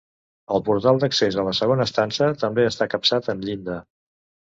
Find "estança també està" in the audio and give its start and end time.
1.89-2.87